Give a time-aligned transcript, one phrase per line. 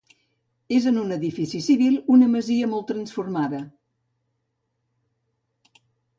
[0.77, 3.61] És un edifici civil, una masia molt transformada.